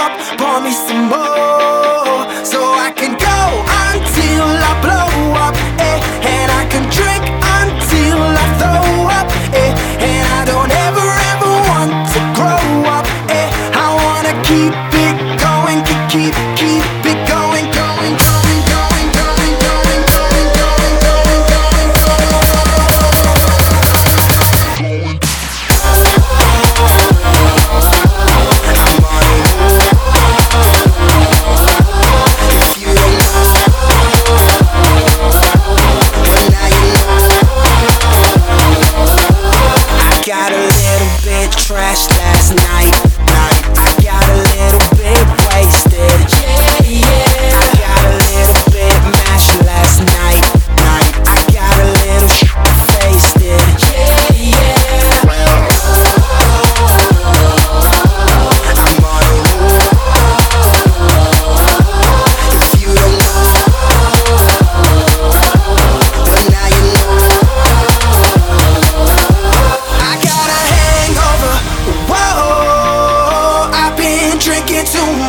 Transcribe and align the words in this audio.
cup, 0.00 0.12
pour 0.38 0.60
me 0.60 0.72
some 0.86 1.04
more. 1.12 2.20
So 2.50 2.58
I 2.86 2.90
can 3.00 3.12
go 3.28 3.40
until 3.88 4.46
I 4.70 4.72
blow 4.84 5.12
up, 5.46 5.54
eh? 5.90 5.98
And 6.34 6.48
I 6.60 6.64
can 6.72 6.84
drink 6.98 7.24
until 7.58 8.20
I 8.42 8.46
throw 8.60 8.86
up, 9.18 9.28
eh? 9.62 9.72
And 10.08 10.24
I 10.38 10.42
don't 10.50 10.72
ever, 10.86 11.08
ever 11.32 11.52
want 11.70 11.92
to 12.14 12.20
grow 12.38 12.66
up, 12.96 13.06
eh? 13.28 13.48
I 13.84 13.88
wanna 14.04 14.34
keep 14.48 14.74
it 15.06 15.16
going, 15.44 15.80
keep, 16.10 16.34
keep. 16.58 16.69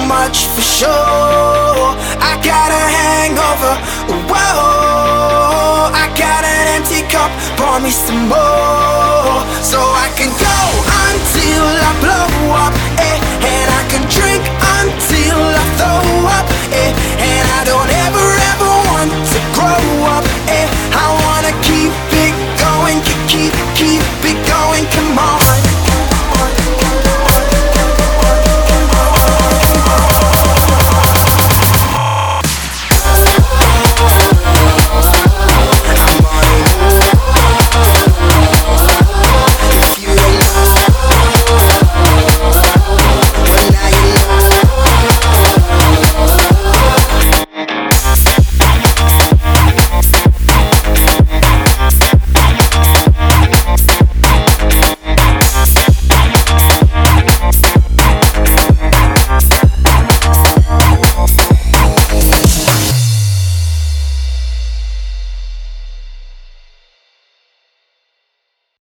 much 0.07 0.47
for 0.53 0.61
sure. 0.61 1.87
I 2.29 2.33
got 2.43 2.69
a 2.71 2.85
hangover. 2.97 3.73
Whoa, 4.29 5.91
I 6.03 6.05
got 6.17 6.43
an 6.43 6.65
empty 6.77 7.01
cup. 7.13 7.31
Pour 7.57 7.79
me 7.79 7.91
some 7.91 8.27
more, 8.27 9.39
so 9.63 9.79
I. 9.79 10.07
Can 10.20 10.20